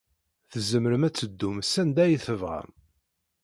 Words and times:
Tzemrem 0.51 1.03
ad 1.07 1.13
teddum 1.15 1.57
sanda 1.71 2.01
ay 2.03 2.13
tebɣam. 2.25 2.69